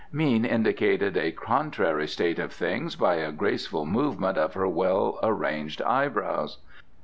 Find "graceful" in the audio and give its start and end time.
3.31-3.85